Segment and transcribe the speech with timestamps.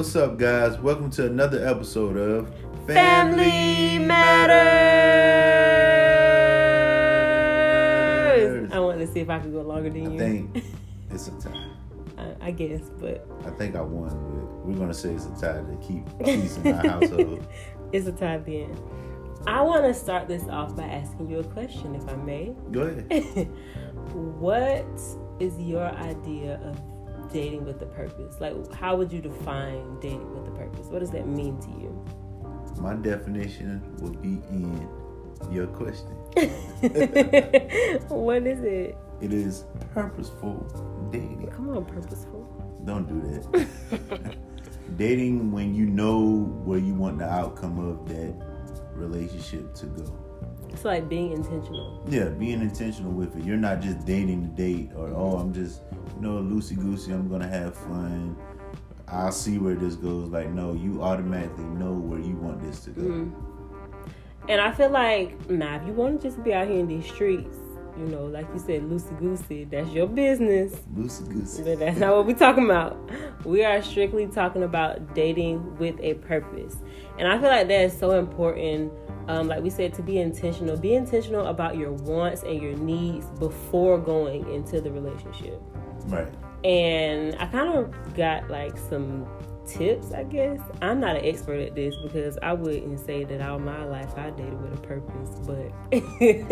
[0.00, 0.78] What's up, guys?
[0.78, 2.48] Welcome to another episode of
[2.86, 4.56] Family Matters.
[8.72, 10.14] I wanted to see if I could go longer than I you.
[10.14, 10.64] I think
[11.10, 11.66] it's a tie.
[12.16, 15.60] I, I guess, but I think I won, but we're gonna say it's a tie
[15.60, 17.46] to keep peace in our household.
[17.92, 18.74] it's a tie then.
[19.46, 22.54] I want to start this off by asking you a question, if I may.
[22.72, 23.48] Go ahead.
[24.14, 24.86] what
[25.40, 26.89] is your idea of
[27.32, 28.40] dating with a purpose?
[28.40, 30.86] Like, how would you define dating with a purpose?
[30.86, 32.04] What does that mean to you?
[32.78, 34.88] My definition would be in
[35.50, 36.08] your question.
[38.08, 38.96] what is it?
[39.20, 41.50] It is purposeful dating.
[41.54, 42.46] Come on, purposeful.
[42.84, 44.36] Don't do that.
[44.96, 48.34] dating when you know where you want the outcome of that
[48.94, 50.29] relationship to go.
[50.72, 52.02] It's like being intentional.
[52.08, 53.44] Yeah, being intentional with it.
[53.44, 55.82] You're not just dating to date or oh I'm just
[56.16, 58.36] you know loosey goosey, I'm gonna have fun.
[59.08, 60.28] I'll see where this goes.
[60.28, 63.02] Like no, you automatically know where you want this to go.
[63.02, 63.32] Mhm.
[64.48, 67.06] And I feel like now, if you want to just be out here in these
[67.06, 67.56] streets,
[67.98, 70.74] you know, like you said, loosey goosey, that's your business.
[70.94, 71.62] Loosey goosey.
[71.62, 72.96] But that's not what we're talking about.
[73.44, 76.76] We are strictly talking about dating with a purpose.
[77.18, 78.92] And I feel like that is so important.
[79.28, 80.76] Um, like we said, to be intentional.
[80.76, 85.60] Be intentional about your wants and your needs before going into the relationship.
[86.06, 86.32] Right.
[86.64, 89.26] And I kind of got like some
[89.70, 90.60] tips, I guess.
[90.82, 94.30] I'm not an expert at this because I wouldn't say that all my life I
[94.30, 95.72] dated with a purpose, but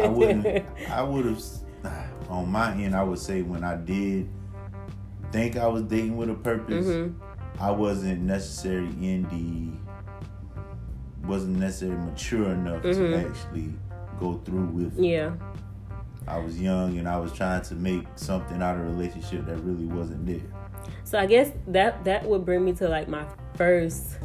[0.05, 1.43] I wouldn't I would have
[2.29, 4.29] on my end I would say when I did
[5.33, 7.15] think I was dating with a purpose, Mhm.
[7.61, 13.29] I wasn't necessarily in the wasn't necessarily mature enough to Mhm.
[13.31, 13.75] actually
[14.19, 15.05] go through with it.
[15.05, 15.33] Yeah.
[16.27, 19.57] I was young and I was trying to make something out of a relationship that
[19.59, 20.41] really wasn't there.
[21.05, 24.19] So I guess that that would bring me to like my first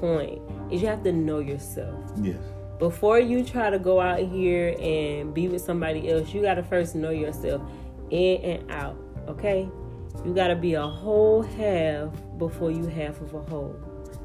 [0.00, 0.40] point
[0.70, 1.98] is you have to know yourself.
[2.20, 2.36] Yes.
[2.78, 6.62] Before you try to go out here and be with somebody else, you got to
[6.62, 7.62] first know yourself
[8.10, 8.96] in and out,
[9.28, 9.68] okay?
[10.24, 13.76] You got to be a whole half before you half of a whole.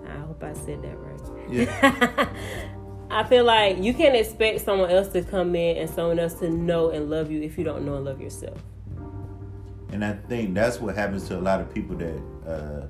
[0.08, 1.52] I hope I said that right.
[1.52, 2.30] Yeah.
[3.12, 6.50] I feel like you can't expect someone else to come in and someone else to
[6.50, 8.62] know and love you if you don't know and love yourself.
[9.91, 12.17] And I think that's what happens to a lot of people that
[12.47, 12.85] uh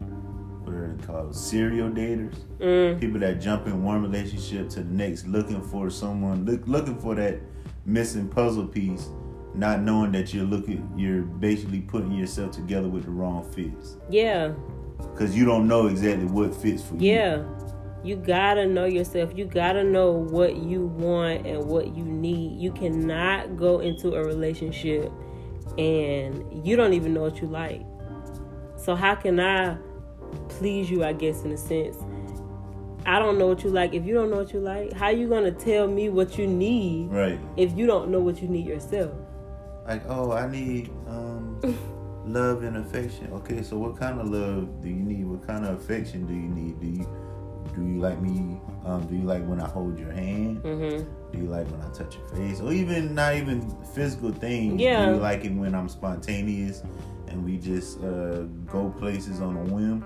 [0.64, 1.36] what are they called?
[1.36, 2.36] Serial daters.
[2.60, 7.00] Mm, People that jump in one relationship to the next looking for someone look, looking
[7.00, 7.40] for that
[7.86, 9.10] missing puzzle piece,
[9.56, 13.98] not knowing that you're looking you're basically putting yourself together with the wrong fits.
[14.10, 14.52] yeah,
[15.16, 17.14] Cause you don't know exactly what fits for you.
[17.14, 17.44] yeah.
[18.02, 19.34] You gotta know yourself.
[19.36, 22.58] You gotta know what you want and what you need.
[22.58, 25.12] You cannot go into a relationship
[25.78, 27.82] and you don't even know what you like.
[28.78, 29.78] So how can I
[30.50, 31.98] please you, I guess in a sense?
[33.06, 33.94] I don't know what you like.
[33.94, 37.10] If you don't know what you like, how you gonna tell me what you need
[37.10, 37.40] Right.
[37.58, 39.12] if you don't know what you need yourself?
[39.88, 41.60] like oh i need um
[42.26, 45.80] love and affection okay so what kind of love do you need what kind of
[45.80, 47.08] affection do you need do you
[47.76, 51.32] do you like me um do you like when i hold your hand Mm-hmm.
[51.32, 53.62] do you like when i touch your face or even not even
[53.94, 55.06] physical things Yeah.
[55.08, 56.84] do you like it when i'm spontaneous
[57.28, 60.04] and we just uh go places on a whim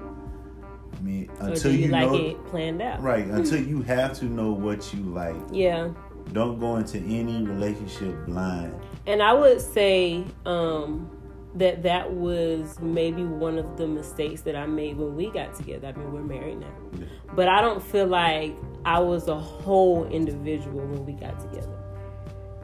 [0.97, 3.02] i mean until you, you, like know it planned out?
[3.02, 5.90] right until you have to know what you like Yeah.
[6.34, 8.73] don't go into any relationship blind
[9.06, 11.09] And I would say um,
[11.56, 15.88] that that was maybe one of the mistakes that I made when we got together.
[15.88, 16.74] I mean, we're married now.
[16.97, 17.06] Yeah.
[17.36, 18.56] But I don't feel like
[18.86, 21.80] I was a whole individual when we got together.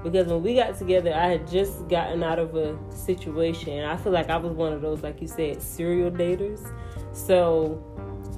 [0.04, 3.84] Because when we got together, I had just gotten out of a situation.
[3.84, 6.66] I feel like I was one of those, like you said, serial daters.
[7.12, 7.84] So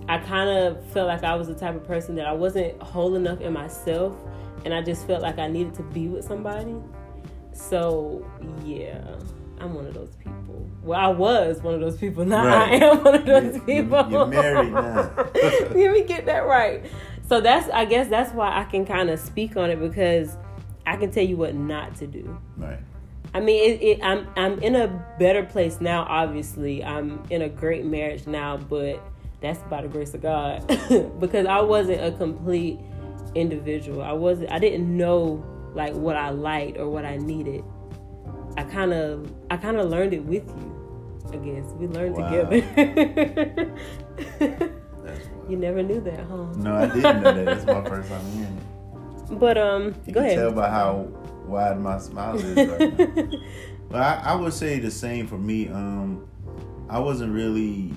[0.09, 3.15] I kind of felt like I was the type of person that I wasn't whole
[3.15, 4.17] enough in myself.
[4.65, 6.75] And I just felt like I needed to be with somebody.
[7.53, 8.25] So
[8.65, 9.01] yeah,
[9.59, 10.40] I'm one of those people.
[10.83, 12.25] Well, I was one of those people.
[12.25, 12.81] Now Right.
[12.81, 14.05] I am one of those You- you- people.
[14.09, 15.11] you're married now.
[15.35, 16.83] Let me get that right.
[17.27, 20.35] So that's I guess that's why I can kind of speak on it because
[20.85, 22.37] I can tell you what not to do.
[22.57, 22.79] right
[23.33, 24.87] I mean, it, it, I'm I'm in a
[25.17, 26.03] better place now.
[26.09, 29.01] Obviously, I'm in a great marriage now, but
[29.39, 30.67] that's by the grace of God
[31.21, 32.77] because I wasn't a complete
[33.35, 34.01] individual.
[34.01, 34.51] I wasn't.
[34.51, 35.43] I didn't know
[35.73, 37.63] like what I liked or what I needed.
[38.57, 40.77] I kind of I kind of learned it with you.
[41.33, 42.29] I guess we learned Wow.
[42.29, 43.71] together.
[44.39, 46.45] That's you never knew that, huh?
[46.57, 47.45] No, I didn't know that.
[47.45, 49.39] That's my first time hearing it.
[49.39, 50.37] But um, You go can ahead.
[50.37, 51.07] tell by how
[51.45, 53.29] wide my smile is right.
[53.89, 55.67] But I, I would say the same for me.
[55.67, 56.25] Um,
[56.89, 57.93] I wasn't really,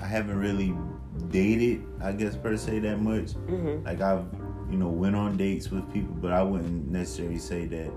[0.00, 0.74] I haven't really
[1.30, 3.32] dated, I guess per se that much.
[3.34, 3.84] Mm-hmm.
[3.84, 4.24] Like I've,
[4.70, 7.90] you know, went on dates with people, but I wouldn't necessarily say that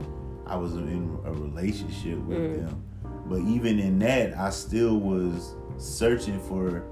[0.50, 2.66] I was in a relationship with Mm.
[2.68, 2.84] them.
[3.30, 6.84] But even in that, I still was searching for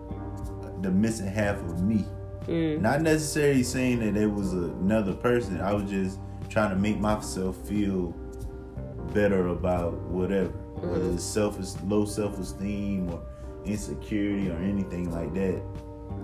[0.81, 2.05] the missing half of me.
[2.47, 2.81] Mm.
[2.81, 5.59] Not necessarily saying that it was another person.
[5.61, 6.19] I was just
[6.49, 8.13] trying to make myself feel
[9.13, 10.49] better about whatever,
[10.81, 11.57] whether it's self
[11.87, 13.21] low self esteem or
[13.65, 15.61] insecurity or anything like that.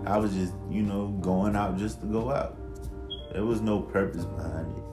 [0.05, 2.57] I was just, you know, going out just to go out.
[3.33, 4.83] There was no purpose behind it.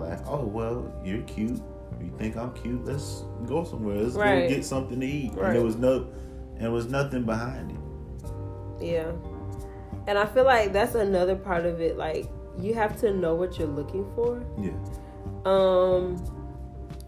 [0.00, 1.60] Like, oh well, you're cute.
[2.00, 2.84] You think I'm cute?
[2.84, 3.96] Let's go somewhere.
[4.02, 4.48] Let's Right.
[4.48, 5.34] go get something to eat.
[5.34, 5.46] Right.
[5.48, 6.06] And there was no,
[6.54, 7.76] and there was nothing behind it.
[8.80, 9.12] Yeah.
[10.06, 11.96] And I feel like that's another part of it.
[11.98, 12.26] Like
[12.58, 14.42] you have to know what you're looking for.
[14.58, 14.70] Yeah.
[15.44, 16.16] Um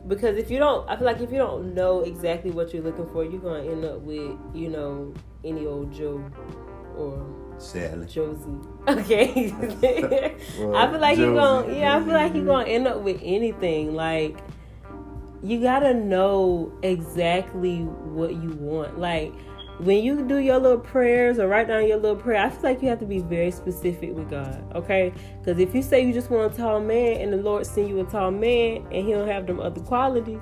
[0.09, 3.07] because if you don't I feel like if you don't know exactly what you're looking
[3.07, 5.15] for, you're gonna end up with, you know,
[5.45, 6.23] any old Joe
[6.97, 7.25] or
[7.59, 8.07] Sadly.
[8.07, 8.51] Josie.
[8.89, 9.53] Okay.
[10.59, 13.21] Well, I feel like you're gonna yeah, I feel like you're gonna end up with
[13.23, 13.95] anything.
[13.95, 14.39] Like
[15.43, 18.99] you gotta know exactly what you want.
[18.99, 19.33] Like
[19.79, 22.83] when you do your little prayers or write down your little prayer, I feel like
[22.83, 25.13] you have to be very specific with God, okay?
[25.39, 28.01] Because if you say you just want a tall man and the Lord send you
[28.01, 30.41] a tall man and he don't have them other qualities,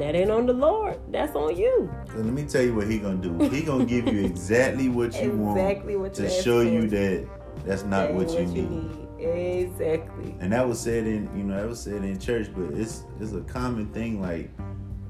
[0.00, 0.98] that ain't on the Lord.
[1.12, 1.90] That's on you.
[2.08, 3.38] So let me tell you what he gonna do.
[3.50, 7.28] He gonna give you exactly what you Exactly want what to show you that
[7.64, 9.22] that's not what, ain't you, need.
[9.22, 10.34] Exactly.
[10.40, 13.32] And that was said in you know that was said in church, but it's it's
[13.32, 14.20] a common thing.
[14.22, 14.50] Like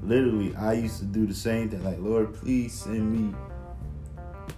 [0.03, 1.83] literally, I used to do the same thing.
[1.83, 3.33] Like Lord, please send me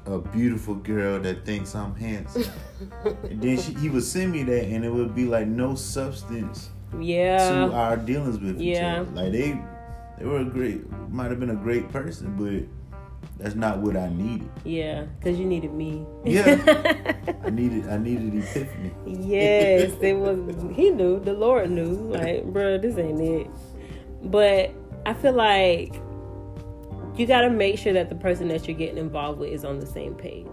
[0.08, 2.46] a beautiful girl that thinks I'm handsome.
[3.30, 6.72] and then she, he would send me that, and it would be like no substance
[7.00, 7.38] Yeah.
[7.50, 9.04] to our dealings with each other.
[9.12, 9.62] Like they
[10.18, 12.68] they were a great might have been a great person, but
[13.38, 14.50] that's not what I needed.
[14.64, 16.06] Yeah, because you needed me.
[16.24, 17.16] Yeah.
[17.44, 18.92] I needed I needed epiphany.
[19.06, 20.40] yes, it was.
[20.76, 21.20] He knew.
[21.20, 21.94] The Lord knew.
[21.94, 23.48] Like, bro, this ain't it.
[24.24, 24.72] But
[25.06, 25.96] I feel like
[27.16, 29.80] you got to make sure that the person that you're getting involved with is on
[29.80, 30.48] the same page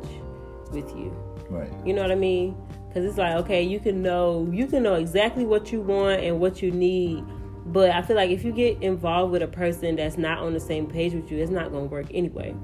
[0.73, 1.15] with you.
[1.49, 1.71] Right.
[1.85, 2.57] You know what I mean?
[2.89, 6.41] Because it's like, okay, you can know, you can know exactly what you want and
[6.41, 7.25] what you need.
[7.71, 10.61] But I feel like if you get involved with a person that's not on the
[10.61, 12.55] same page with you, it's not gonna work anyway.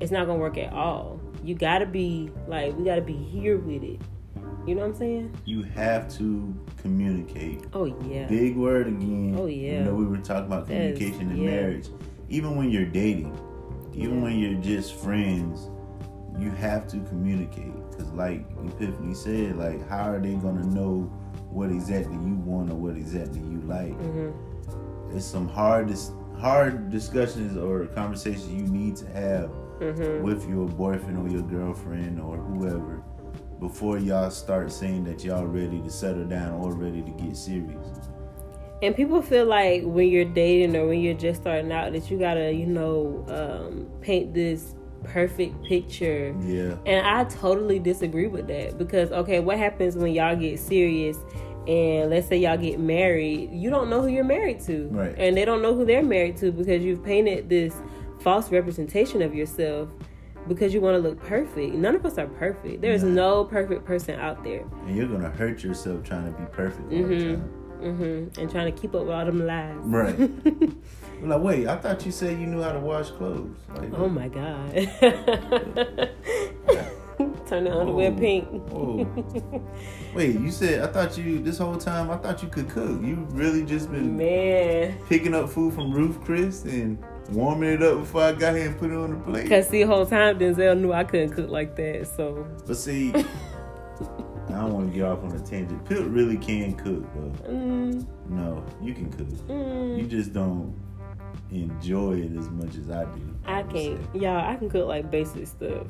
[0.00, 1.20] It's not gonna work at all.
[1.44, 4.00] You gotta be like, we gotta be here with it.
[4.66, 5.36] You know what I'm saying?
[5.44, 7.64] You have to communicate.
[7.74, 8.26] Oh yeah.
[8.26, 9.36] Big word again.
[9.38, 9.78] Oh, yeah.
[9.78, 11.50] You know, we were talking about communication in yeah.
[11.50, 11.88] marriage.
[12.28, 13.38] Even when you're dating,
[13.92, 14.22] even Yeah.
[14.22, 15.68] when you're just friends,
[16.38, 17.72] you have to communicate.
[17.90, 21.12] Because, like Epiphany said, like, how are they going to know
[21.54, 23.94] what exactly you want or what exactly you like?
[23.94, 24.30] hmm
[25.16, 30.66] It's some hard, dis- hard discussions or conversations you need to have hmm with your
[30.68, 33.02] boyfriend or your girlfriend or whoever
[33.60, 37.86] before y'all start saying that y'all ready to settle down or ready to get serious.
[38.82, 42.18] And people feel like when you're dating or when you're just starting out that you
[42.18, 44.74] gotta, you know, um, paint this
[45.04, 46.34] perfect picture.
[46.40, 46.76] Yeah.
[46.86, 51.16] And I totally disagree with that because okay, what happens when y'all get serious
[51.66, 54.88] and let's say y'all get married, you don't know who you're married to.
[54.88, 55.14] Right.
[55.16, 57.74] And they don't know who they're married to because you've painted this
[58.20, 59.88] false representation of yourself
[60.46, 61.74] because you want to look perfect.
[61.74, 62.82] None of us are perfect.
[62.82, 64.64] There's no perfect person out there.
[64.86, 67.34] And you're gonna hurt yourself trying to be perfect all the Mhm.
[67.36, 67.96] time.
[67.96, 69.76] hmm And trying to keep up with all them lies.
[69.80, 70.30] Right.
[71.24, 73.56] Like, wait, I thought you said you knew how to wash clothes.
[73.76, 74.72] Like, Oh my god.
[77.46, 78.18] Turn the underwear Whoa.
[78.18, 78.48] pink.
[78.70, 79.62] Whoa.
[80.14, 83.00] Wait, you said I thought you this whole time I thought you could cook.
[83.02, 84.98] You really just been Man.
[85.08, 86.98] picking up food from Ruth Chris and
[87.30, 89.48] warming it up before I got here and put it on the plate.
[89.48, 92.06] Cause see, the whole time Denzel knew I couldn't cook like that.
[92.16, 93.24] So, But see, I
[94.48, 95.84] don't want to get off on a tangent.
[95.88, 97.32] Pip really can cook, though.
[97.48, 99.28] mm, No, you can cook.
[99.48, 100.74] You mm, just don't
[101.54, 103.36] enjoy it as much as I do.
[103.46, 104.12] I would can't.
[104.12, 104.18] say.
[104.20, 105.86] Y'all, I can cook like basic stuff.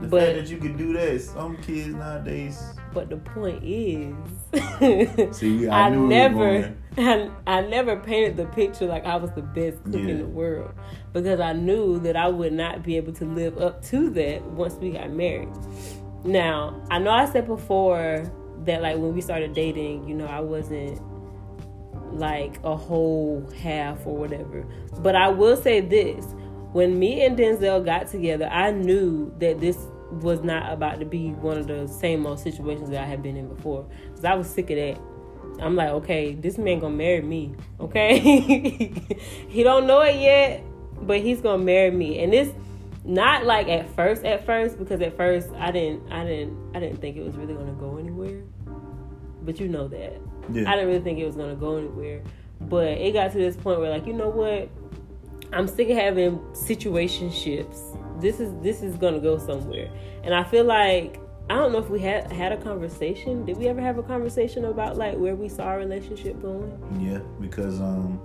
[0.00, 2.60] The fact that you can do that, some kids nowadays.
[2.92, 4.14] but the point is,
[5.36, 9.16] See, I I, knew we were never, I, I never painted the picture like I
[9.16, 10.08] was the best cook Yeah.
[10.08, 10.72] in the world
[11.12, 14.74] because I knew that I would not be able to live up to that once
[14.74, 15.50] we got married.
[16.24, 18.24] Now, I know I said before
[18.64, 21.00] that like when we started dating, you know, I wasn't
[22.12, 24.66] like a whole half or whatever.
[24.98, 26.24] But I will say this
[26.72, 29.78] when me and Denzel got together, I knew that this
[30.20, 33.36] was not about to be one of the same old situations that I had been
[33.36, 33.86] in before.
[34.08, 35.00] Because I was sick of that.
[35.60, 37.54] I'm like, okay, this man gonna marry me.
[37.80, 38.18] Okay,
[39.48, 40.62] he don't know it yet,
[41.02, 42.22] but he's gonna marry me.
[42.22, 42.52] And it's
[43.04, 47.00] Not like at first, at first, because at first I didn't, I didn't, I didn't
[47.00, 48.42] think it was really gonna go anywhere.
[49.42, 50.20] But you know that.
[50.50, 50.70] Yeah.
[50.70, 52.22] I didn't really think it was gonna go anywhere.
[52.60, 54.68] But it got to this point where, like, you know what?
[55.52, 57.98] I'm sick of having situationships.
[58.20, 59.90] This is this is gonna go somewhere,
[60.22, 61.18] and I feel like
[61.50, 63.44] I don't know if we had had a conversation.
[63.44, 66.70] Did we ever have a conversation about like where we saw our relationship going?
[67.00, 68.18] Yeah, because um,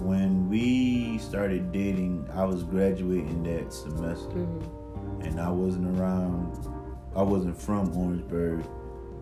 [0.00, 5.22] when we started dating, I was graduating that semester, Mm-hmm.
[5.22, 6.68] and I wasn't around.
[7.16, 8.64] I wasn't from Orangeburg,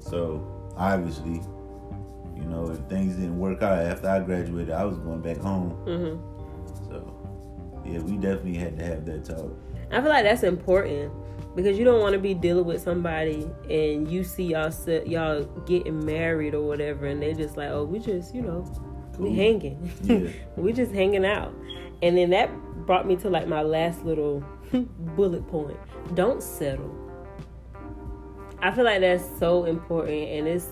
[0.00, 1.40] so obviously,
[2.36, 5.70] you know, if things didn't work out after I graduated, I was going back home.
[5.86, 6.88] Mm-hmm.
[6.88, 9.52] So, yeah, we definitely had to have that talk.
[9.90, 11.12] I feel like that's important
[11.54, 14.72] because you don't want to be dealing with somebody and you see y'all
[15.04, 18.64] y'all getting married or whatever, and they just like, oh, we just you know,
[19.18, 20.30] we hanging, Yeah.
[20.56, 21.54] we just hanging out,
[22.02, 22.50] and then that
[22.86, 24.42] brought me to like my last little
[25.16, 25.76] bullet point:
[26.14, 26.98] don't settle.
[28.60, 30.68] I feel like that's so important, and it's.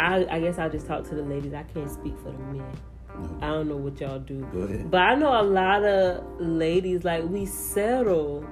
[0.00, 1.52] I, I guess I'll just talk to the ladies.
[1.52, 2.72] I can't speak for the men.
[3.10, 3.44] Mm-hmm.
[3.44, 4.40] I don't know what y'all do.
[4.52, 4.90] Go ahead.
[4.90, 8.46] But I know a lot of ladies like we settle.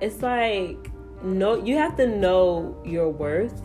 [0.00, 0.90] It's like
[1.22, 3.60] no you have to know your worth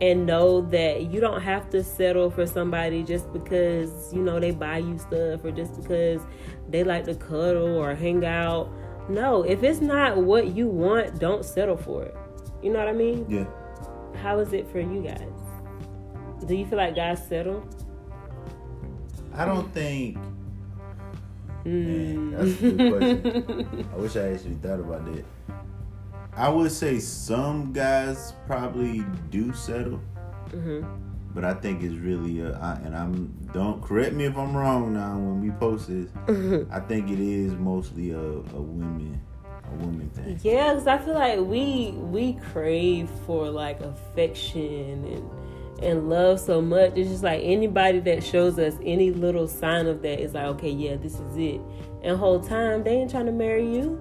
[0.00, 4.50] and know that you don't have to settle for somebody just because, you know, they
[4.50, 6.22] buy you stuff or just because
[6.70, 8.72] they like to cuddle or hang out.
[9.10, 12.16] No, if it's not what you want, don't settle for it.
[12.62, 13.26] You know what I mean?
[13.28, 13.44] Yeah.
[14.22, 15.39] How is it for you guys?
[16.46, 17.66] Do you feel like guys settle?
[19.34, 20.18] I don't think.
[21.64, 21.84] Mm.
[21.86, 23.88] Man, that's a good question.
[23.92, 25.24] I wish I actually thought about that.
[26.32, 30.00] I would say some guys probably do settle,
[30.50, 30.82] hmm
[31.34, 34.94] but I think it's really a, I, and I'm don't correct me if I'm wrong
[34.94, 36.08] now when we post this.
[36.26, 36.72] Mm-hmm.
[36.72, 39.20] I think it is mostly a, a women
[39.64, 40.40] a woman thing.
[40.42, 45.30] Yeah, because I feel like we we crave for like affection and
[45.82, 46.92] and love so much.
[46.96, 50.70] It's just like anybody that shows us any little sign of that is like, okay,
[50.70, 51.60] yeah, this is it.
[52.02, 54.00] And whole time they ain't trying to marry you.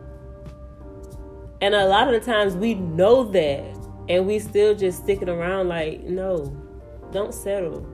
[1.61, 5.67] And a lot of the times we know that, and we still just sticking around.
[5.67, 6.45] Like, no,
[7.11, 7.85] don't settle.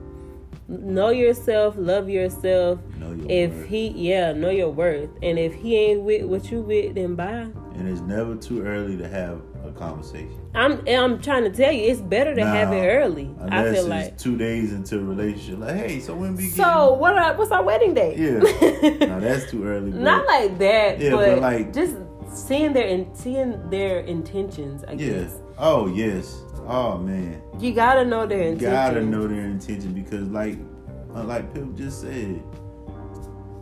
[0.68, 2.80] Know yourself, love yourself.
[2.98, 3.68] Know your If worth.
[3.68, 5.10] he, yeah, know your worth.
[5.22, 7.48] And if he ain't with what you with, then bye.
[7.74, 9.42] and it's never too early to have
[9.76, 10.40] conversation.
[10.54, 13.34] I'm I'm trying to tell you, it's better to have it early.
[13.40, 14.18] I feel it's like.
[14.18, 17.16] two days into a relationship, like, hey, so when we So what?
[17.16, 18.18] Are, what's our wedding date?
[18.18, 18.38] Yeah.
[19.06, 19.90] no, that's too early.
[19.90, 21.96] Not like that, Yeah, but, but like- just
[22.32, 24.84] seeing their in, seeing their intentions.
[24.84, 25.10] I yeah.
[25.22, 26.42] guess Oh yes.
[26.66, 27.40] Oh man.
[27.58, 28.72] you gotta know their You intentions.
[28.72, 30.58] gotta know their intention because, like,
[31.14, 32.42] uh, like Pip just said,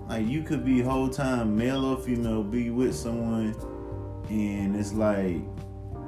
[0.08, 3.54] like you could be whole time male or female, be with someone,
[4.28, 5.36] and it's like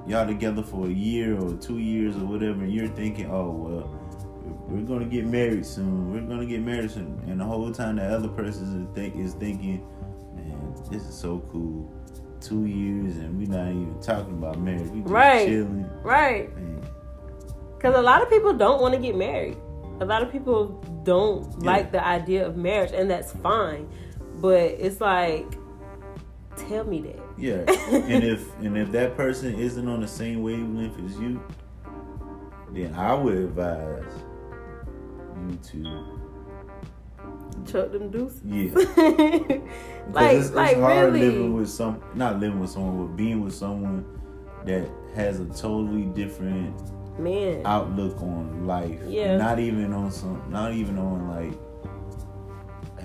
[0.07, 4.01] y'all together for a year or two years or whatever, and you're thinking, oh well,
[4.69, 6.13] we're gonna get married soon.
[6.13, 9.35] We're gonna get married soon, and the whole time the other person is think is
[9.35, 9.85] thinking,
[10.35, 11.91] man, this is so cool.
[12.41, 14.89] Two years and we're not even talking about marriage.
[14.91, 15.47] We just Right.
[15.49, 15.89] chilling.
[16.03, 16.51] right?
[17.77, 19.57] Because a lot of people don't want to get married.
[20.01, 21.67] A lot of people don't Yeah.
[21.71, 23.89] like the idea of marriage, and that's fine.
[24.41, 25.47] But it's like,
[26.57, 27.21] tell me that.
[27.37, 31.43] Yeah, and if and if that person isn't on the same wavelength as you,
[32.73, 34.13] then I would advise
[35.49, 36.17] you to
[37.65, 38.43] Chuck them deuces.
[38.45, 38.71] yeah.
[40.13, 41.27] like, it's, it's like hard really.
[41.27, 44.05] living with some, not living with someone, but being with someone
[44.65, 46.75] that has a totally different
[47.19, 47.63] Man.
[47.65, 49.01] outlook on life.
[49.07, 49.37] Yeah.
[49.37, 51.59] Not even on some, not even on like,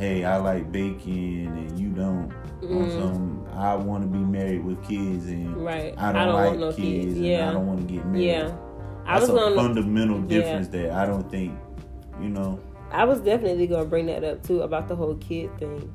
[0.02, 2.34] hey, I like bacon and you don't.
[2.62, 2.92] Mm.
[3.00, 5.94] some, I want to be married with kids and Right.
[5.98, 7.18] I don't, I don't like no kids, kids.
[7.20, 8.26] and I don't want to get married.
[8.26, 8.52] Yeah.
[9.06, 10.28] I That's was a fundamental Yeah.
[10.28, 11.58] difference that I don't think,
[12.20, 12.60] you know.
[12.92, 15.94] I was definitely gonna bring that up too about the whole kid thing,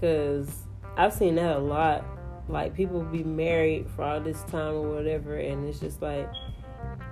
[0.00, 0.64] cause
[0.96, 2.04] I've seen that a lot.
[2.48, 6.28] Like people be married for all this time or whatever, and it's just like,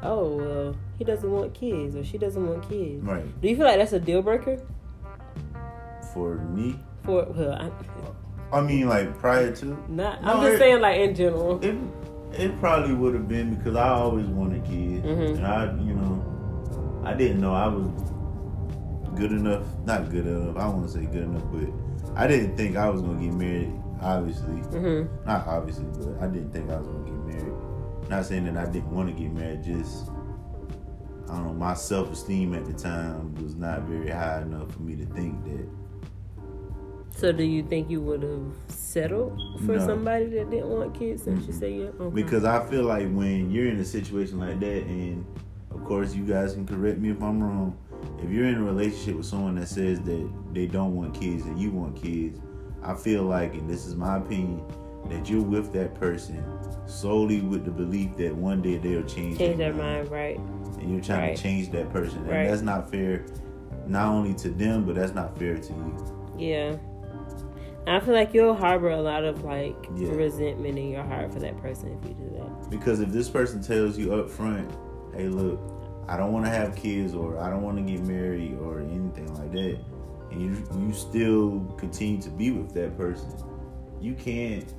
[0.03, 3.05] oh well, he doesn't want kids or she doesn't want kids.
[3.05, 3.41] Right.
[3.41, 4.59] Do you feel like that's a deal breaker
[6.17, 7.27] For me, for?
[7.27, 10.23] Well, I, I mean, like prior to, not.
[10.25, 11.63] No, I'm just it- saying like in general.
[11.63, 11.77] it,
[12.33, 15.37] it probably would have been because I always wanted kids, Mhm.
[15.37, 17.87] and I, you know, I didn't know I was
[19.15, 19.67] good enough.
[19.85, 20.57] Not good enough.
[20.57, 21.69] I want to say good enough, but
[22.15, 23.75] I didn't think I was gonna get married.
[24.01, 27.55] Obviously, hmm not obviously, but I didn't think I was gonna get married.
[28.09, 30.09] Not saying that I didn't want to get married, just
[31.29, 31.53] I don't know.
[31.53, 35.45] My self esteem at the time was not very high enough for me to think
[35.45, 35.69] that.
[37.17, 39.87] So do you think you would have settled for No.
[39.87, 41.59] somebody that didn't want kids since you Mm-mm.
[41.59, 41.85] say yeah?
[41.99, 42.15] Okay.
[42.15, 45.25] Because I feel like when you're in a situation like that, and
[45.71, 47.77] of course you guys can correct me if I'm wrong.
[48.23, 51.59] If you're in a relationship with someone that says that they don't want kids and
[51.59, 52.39] you want kids,
[52.83, 54.63] I feel like, and this is my opinion,
[55.09, 56.45] that you're with that person
[56.87, 60.39] solely with the belief that one day they'll change, change their mind, right?
[60.79, 61.37] and you're trying Right.
[61.37, 62.49] to change that person, and Right.
[62.49, 63.25] that's not fair,
[63.89, 65.97] not only to them, but that's not fair to you.
[66.39, 66.77] Yeah.
[67.87, 70.11] I feel like you'll harbor a lot of like Yeah.
[70.11, 72.71] resentment in your heart for that person if you do that.
[72.71, 74.71] Because if this person tells you up front,
[75.15, 75.61] hey, look,
[76.09, 79.33] I don't want to have kids or I don't want to get married or anything
[79.35, 79.79] like that,
[80.33, 83.31] and you you still continue to be with that person,
[84.01, 84.73] you can't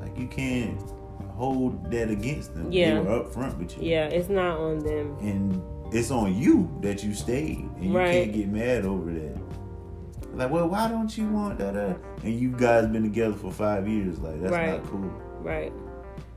[0.00, 0.80] like you can't
[1.36, 2.70] hold that against them.
[2.70, 2.94] Yeah.
[2.94, 3.88] They were up front with you.
[3.88, 5.16] Yeah, it's not on them.
[5.20, 5.60] And
[5.92, 7.58] it's on you that you stayed.
[7.76, 8.12] And you Right.
[8.12, 9.36] can't get mad over that.
[10.34, 11.74] Like, well, why don't you want that?
[11.76, 11.98] And
[12.40, 14.18] you guys been together for five years.
[14.18, 14.80] Like, that's Right.
[14.82, 15.10] not cool.
[15.40, 15.72] Right.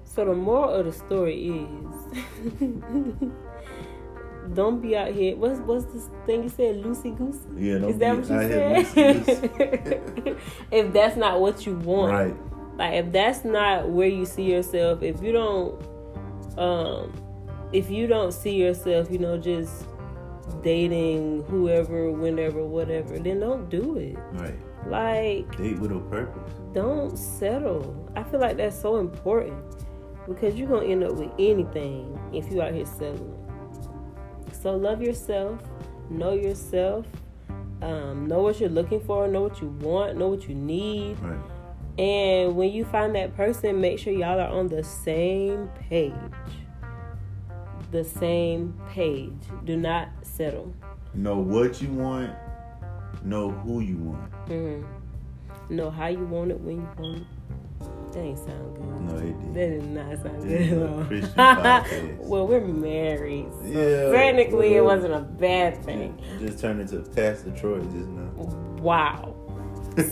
[0.04, 2.54] So the moral of the story is
[4.54, 5.36] don't be out here.
[5.36, 7.40] What's what's this thing you said, loosey goosey?
[7.58, 10.38] Yeah, don't Is that be what you out here said?
[10.72, 12.36] if that's not what you want, Right.
[12.78, 15.82] like if that's not where you see yourself, if you don't,
[16.58, 17.12] um,
[17.74, 19.86] if you don't see yourself, you know, just
[20.62, 24.18] dating whoever, whenever, whatever, then don't do it.
[24.34, 24.56] Right.
[24.88, 26.54] Like Date with a purpose.
[26.74, 28.10] don't settle.
[28.16, 29.58] I feel like that's so important
[30.28, 33.34] because you're gonna end up with anything if you out here settling.
[34.62, 35.60] So love yourself,
[36.10, 37.06] know yourself,
[37.82, 41.40] um, know what you're looking for, know what you want, know what you need, Right.
[42.00, 46.14] and when you find that person, make sure y'all are on the same page.
[47.92, 49.32] The same page.
[49.66, 50.74] Do not settle.
[51.14, 52.34] Know what you want.
[53.24, 54.32] Know who you want.
[54.48, 54.84] hmm
[55.70, 57.24] Know how you want it, when you want it.
[58.14, 59.02] That ain't sound good.
[59.02, 59.54] No, it did.
[59.54, 59.90] That did.
[59.92, 61.04] not sound This good at all.
[61.06, 63.48] Christian well, we're married.
[63.52, 66.18] So Yeah, Technically, it wasn't a bad thing.
[66.40, 68.32] Just, just turned into Pastor Troy just now.
[68.82, 69.36] Wow.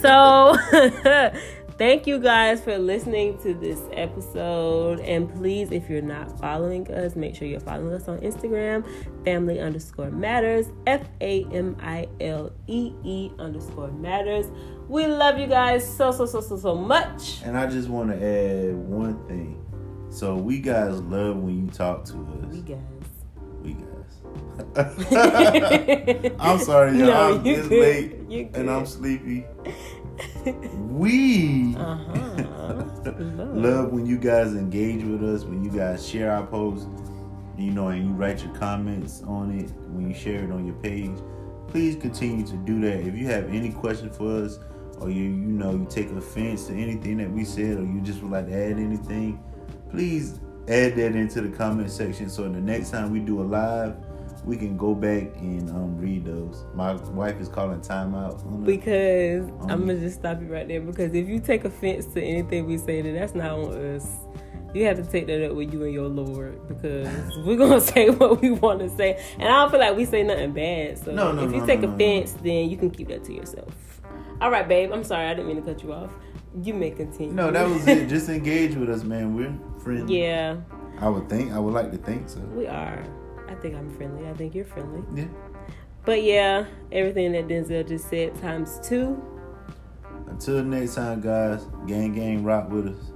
[0.02, 0.58] So,
[1.78, 5.00] thank you guys for listening to this episode.
[5.02, 8.86] And please, if you're not following us, make sure you're following us on Instagram,
[9.24, 14.46] family underscore matters, F A M I L E E underscore matters.
[14.88, 17.42] We love you guys so, so, so, so, so much.
[17.44, 19.62] And I just want to add one thing.
[20.10, 22.54] So we guys love when you talk to us.
[22.54, 22.80] We guys.
[23.62, 23.86] We guys.
[26.40, 27.40] I'm sorry, y'all.
[27.40, 27.82] No, it's good.
[28.30, 29.46] late and I'm sleepy.
[30.76, 32.84] We Uh-huh.
[33.54, 36.88] love when you guys engage with us, when you guys share our posts,
[37.58, 40.76] you know, and you write your comments on it, when you share it on your
[40.76, 41.12] page.
[41.68, 43.02] Please continue to do that.
[43.02, 44.60] If you have any question for us,
[45.00, 48.22] or you you know you take offense to anything that we said, or you just
[48.22, 49.44] would like to add anything,
[49.90, 52.30] please add that into the comment section.
[52.30, 53.96] So the next time we do a live,
[54.46, 56.66] we can go back and um, read those.
[56.74, 58.64] My wife is calling timeout.
[58.66, 60.82] Because Um, I'm gonna just stop you right there.
[60.82, 64.08] Because if you take offense to anything we say, then that's not on us.
[64.74, 67.08] You have to take that up with you and your Lord because
[67.46, 70.22] we're gonna say what we want to say, and I don't feel like we say
[70.24, 70.98] nothing bad.
[70.98, 73.74] So No, no, if you no, take offense, then you can keep that to yourself.
[74.42, 74.92] All right, babe.
[74.92, 75.28] I'm sorry.
[75.28, 76.12] I didn't mean to cut you off.
[76.62, 77.34] You may continue.
[77.34, 78.08] no, that was it.
[78.10, 79.34] Just engage with us, man.
[79.36, 80.12] We're friends.
[80.12, 80.58] yeah,
[81.00, 81.54] I would think.
[81.54, 82.42] I would like to think so.
[82.54, 83.02] we are.
[83.48, 84.28] I think I'm friendly.
[84.28, 85.04] I think you're friendly.
[85.16, 85.28] Yeah.
[86.06, 89.22] But yeah, everything that Denzel just said times two.
[90.28, 91.66] Until next time, guys.
[91.88, 93.12] Gang, gang, rock with us.